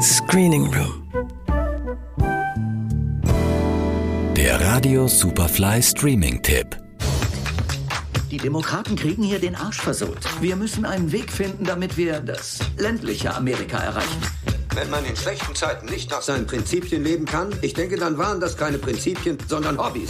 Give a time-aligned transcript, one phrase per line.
[0.00, 1.08] Screening Room.
[4.34, 6.76] Der Radio Superfly Streaming Tipp.
[8.30, 10.20] Die Demokraten kriegen hier den Arsch versohlt.
[10.40, 14.22] Wir müssen einen Weg finden, damit wir das ländliche Amerika erreichen.
[14.74, 18.40] Wenn man in schlechten Zeiten nicht nach seinen Prinzipien leben kann, ich denke, dann waren
[18.40, 20.08] das keine Prinzipien, sondern Hobbys.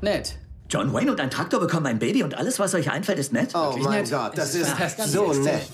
[0.00, 0.36] Nett.
[0.70, 3.50] John Wayne und ein Traktor bekommen ein Baby und alles, was euch einfällt, ist nett?
[3.54, 4.10] Oh Wirklich mein nett?
[4.10, 5.68] Gott, das ist Ja, so nett.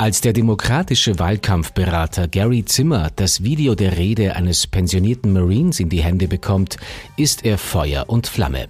[0.00, 6.02] Als der demokratische Wahlkampfberater Gary Zimmer das Video der Rede eines pensionierten Marines in die
[6.02, 6.78] Hände bekommt,
[7.18, 8.68] ist er Feuer und Flamme.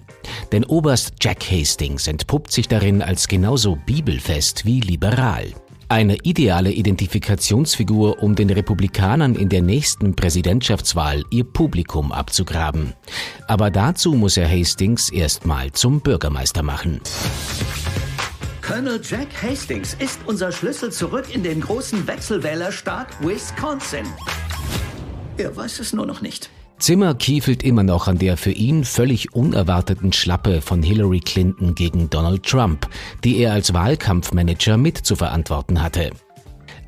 [0.50, 5.46] Denn Oberst Jack Hastings entpuppt sich darin als genauso bibelfest wie liberal.
[5.88, 12.94] Eine ideale Identifikationsfigur, um den Republikanern in der nächsten Präsidentschaftswahl ihr Publikum abzugraben.
[13.46, 17.00] Aber dazu muss er Hastings erstmal zum Bürgermeister machen.
[18.70, 24.06] Colonel Jack Hastings ist unser Schlüssel zurück in den großen Wechselwählerstaat Wisconsin.
[25.38, 26.50] Er weiß es nur noch nicht.
[26.78, 32.10] Zimmer kiefelt immer noch an der für ihn völlig unerwarteten Schlappe von Hillary Clinton gegen
[32.10, 32.88] Donald Trump,
[33.24, 36.10] die er als Wahlkampfmanager mit zu verantworten hatte.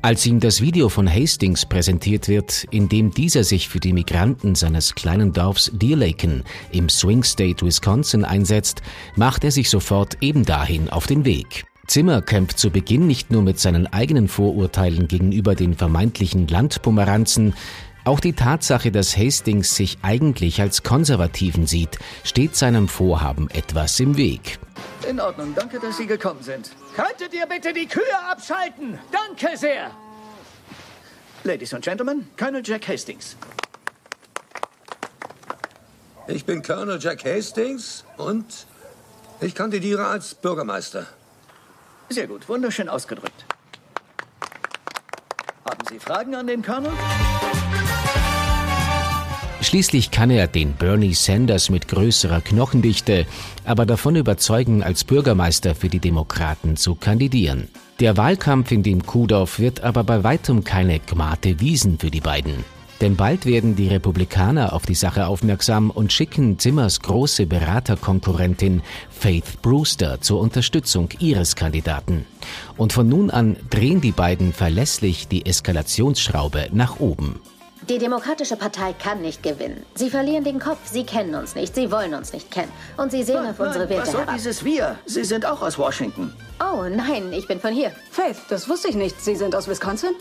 [0.01, 4.55] Als ihm das Video von Hastings präsentiert wird, in dem dieser sich für die Migranten
[4.55, 8.81] seines kleinen Dorfs Deer Laken im Swing State Wisconsin einsetzt,
[9.17, 11.65] macht er sich sofort eben dahin auf den Weg.
[11.87, 17.53] Zimmer kämpft zu Beginn nicht nur mit seinen eigenen Vorurteilen gegenüber den vermeintlichen Landpomeranzen,
[18.05, 24.17] auch die Tatsache, dass Hastings sich eigentlich als Konservativen sieht, steht seinem Vorhaben etwas im
[24.17, 24.59] Weg.
[25.09, 26.71] In Ordnung, danke, dass Sie gekommen sind.
[26.95, 28.99] Könntet ihr bitte die Kühe abschalten?
[29.11, 29.91] Danke sehr.
[31.45, 33.35] Ladies and Gentlemen, Colonel Jack Hastings.
[36.27, 38.67] Ich bin Colonel Jack Hastings und
[39.41, 41.07] ich kandidiere als Bürgermeister.
[42.09, 43.45] Sehr gut, wunderschön ausgedrückt.
[45.69, 46.91] Haben Sie Fragen an den Colonel?
[49.61, 53.25] Schließlich kann er den Bernie Sanders mit größerer Knochendichte
[53.65, 57.69] aber davon überzeugen, als Bürgermeister für die Demokraten zu kandidieren.
[57.99, 62.65] Der Wahlkampf in dem Kuhdorf wird aber bei weitem keine Gmate Wiesen für die beiden.
[63.01, 69.61] Denn bald werden die Republikaner auf die Sache aufmerksam und schicken Zimmers große Beraterkonkurrentin Faith
[69.61, 72.25] Brewster zur Unterstützung ihres Kandidaten.
[72.77, 77.41] Und von nun an drehen die beiden verlässlich die Eskalationsschraube nach oben.
[77.89, 79.85] Die Demokratische Partei kann nicht gewinnen.
[79.95, 82.71] Sie verlieren den Kopf, sie kennen uns nicht, sie wollen uns nicht kennen.
[82.95, 84.35] Und sie sehen auf unsere was Werte soll herab.
[84.35, 84.95] dieses Wir?
[85.05, 86.33] Sie sind auch aus Washington.
[86.61, 87.91] Oh nein, ich bin von hier.
[88.09, 89.19] Faith, das wusste ich nicht.
[89.21, 90.11] Sie sind aus Wisconsin?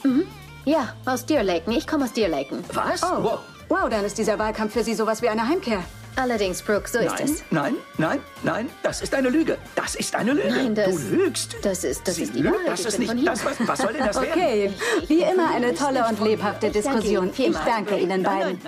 [0.65, 1.73] Ja, aus Deer Laken.
[1.73, 2.59] Ich komme aus Deer Laken.
[2.73, 3.03] Was?
[3.03, 3.23] Oh.
[3.23, 3.39] Wow.
[3.69, 5.83] Wow, dann ist dieser Wahlkampf für Sie sowas wie eine Heimkehr.
[6.15, 7.43] Allerdings, Brooke, so ist Nein, es.
[7.51, 9.57] nein, nein, nein, das ist eine Lüge.
[9.75, 10.49] Das ist eine Lüge.
[10.51, 11.57] Nein, das- du lügst.
[11.63, 12.45] Das ist, das Sie ist die.
[12.45, 12.59] Wahrheit.
[12.67, 13.27] Das ich ist nicht.
[13.27, 14.31] Das, was, was soll denn das werden?
[14.35, 14.71] Okay,
[15.09, 17.31] wie immer eine tolle und lebhafte Diskussion.
[17.35, 18.59] Ich danke Ihnen beiden.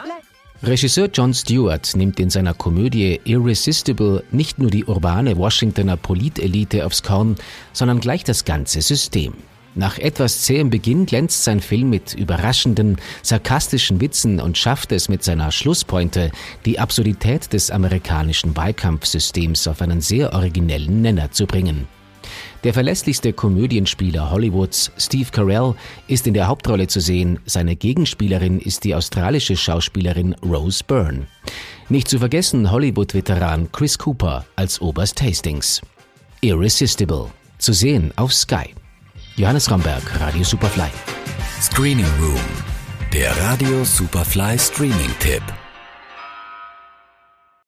[0.62, 7.02] Regisseur Jon Stewart nimmt in seiner Komödie Irresistible nicht nur die urbane Washingtoner Politelite aufs
[7.02, 7.36] Korn,
[7.74, 9.34] sondern gleich das ganze System.
[9.76, 15.24] Nach etwas zähem Beginn glänzt sein Film mit überraschenden, sarkastischen Witzen und schafft es mit
[15.24, 16.30] seiner Schlusspointe,
[16.64, 21.88] die Absurdität des amerikanischen Wahlkampfsystems auf einen sehr originellen Nenner zu bringen.
[22.62, 25.74] Der verlässlichste Komödienspieler Hollywoods, Steve Carell,
[26.06, 27.40] ist in der Hauptrolle zu sehen.
[27.44, 31.26] Seine Gegenspielerin ist die australische Schauspielerin Rose Byrne.
[31.88, 35.82] Nicht zu vergessen Hollywood-Veteran Chris Cooper als Oberst Hastings.
[36.40, 37.26] Irresistible.
[37.58, 38.74] Zu sehen auf Sky.
[39.36, 40.90] Johannes Romberg, Radio Superfly.
[41.60, 42.38] Screening Room.
[43.12, 45.42] Der Radio Superfly Streaming Tipp.